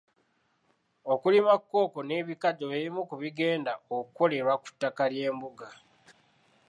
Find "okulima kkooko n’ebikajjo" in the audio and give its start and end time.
1.13-2.65